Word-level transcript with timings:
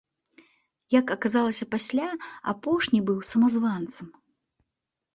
Як 0.99 1.07
аказалася 1.17 1.69
пасля, 1.75 2.09
апошні 2.55 2.99
быў 3.13 3.19
самазванцам. 3.33 4.07